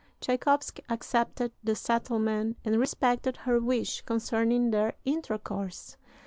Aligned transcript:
Tschaikowsky 0.19 0.83
accepted 0.89 1.51
the 1.63 1.75
settlement, 1.75 2.57
and 2.65 2.79
respected 2.79 3.37
her 3.37 3.59
wish 3.59 4.01
concerning 4.01 4.71
their 4.71 4.93
intercourse. 5.05 5.95